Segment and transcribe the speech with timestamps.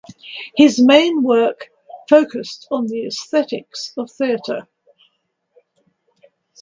[0.57, 1.69] His main work
[2.09, 4.67] focused on the aesthetics of theatre.